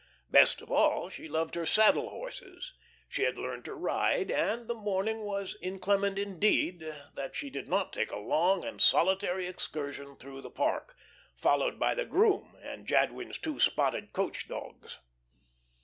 [0.31, 2.73] Best of all she loved her saddle horses.
[3.07, 7.93] She had learned to ride, and the morning was inclement indeed that she did not
[7.93, 10.95] take a long and solitary excursion through the Park,
[11.35, 14.97] followed by the groom and Jadwin's two spotted coach dogs.